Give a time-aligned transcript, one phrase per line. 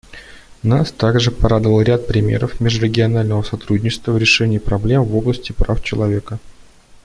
[0.63, 6.39] Нас также порадовал ряд примеров межрегионального сотрудничества в решении проблем в области прав человека.